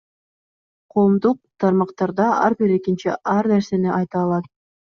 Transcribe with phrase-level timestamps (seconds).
[0.93, 4.53] Коомдук тармактарда ар бир экинчи ар нерсени айта алат.